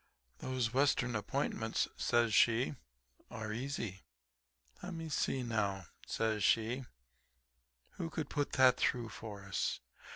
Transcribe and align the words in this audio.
"'Those 0.39 0.73
western 0.73 1.15
appointments,' 1.15 1.87
says 1.95 2.33
she, 2.33 2.73
'are 3.29 3.53
easy. 3.53 4.01
Le'me 4.81 5.09
see, 5.11 5.43
now,' 5.43 5.85
says 6.07 6.43
she, 6.43 6.85
'who 7.91 8.09
could 8.09 8.27
put 8.27 8.53
that 8.53 8.77
through 8.77 9.09
for 9.09 9.43
us. 9.43 9.79